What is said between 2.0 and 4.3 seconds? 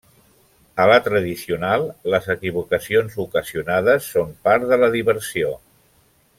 les equivocacions ocasionades